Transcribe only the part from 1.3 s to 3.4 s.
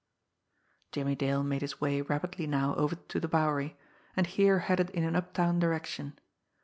made his way rapidly now over to the